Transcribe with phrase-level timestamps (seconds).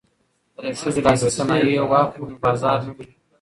[0.55, 3.13] که د ښځو لاسي صنایع واخلو نو بازار نه مري.